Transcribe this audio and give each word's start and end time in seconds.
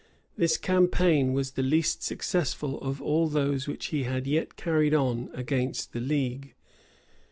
This 0.35 0.57
campaign 0.57 1.31
was 1.31 1.51
the 1.51 1.61
least 1.61 2.01
successful 2.01 2.79
of 2.81 3.03
all 3.03 3.27
those 3.27 3.67
which 3.67 3.85
he 3.93 4.01
had 4.05 4.25
yet 4.25 4.55
carried 4.55 4.95
on 4.95 5.29
against 5.31 5.93
the 5.93 5.99
league. 6.01 6.55